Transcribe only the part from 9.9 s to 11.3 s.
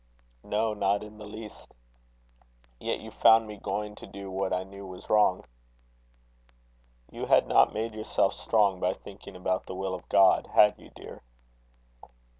of God. Had you, dear?"